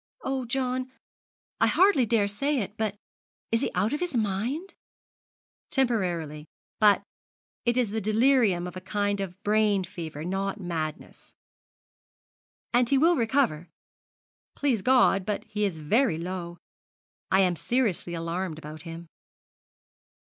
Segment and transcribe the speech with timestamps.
[0.23, 0.91] Oh, John,
[1.59, 2.95] I hardly dare say it but
[3.51, 4.73] is he out of his mind?'
[5.69, 6.47] 'Temporarily
[6.79, 7.03] but
[7.65, 11.35] it is the delirium of a kind of brain fever, not madness.'
[12.73, 13.69] 'And he will recover?'
[14.55, 16.57] 'Please God; but he is very low.
[17.29, 19.07] I am seriously alarmed about him.'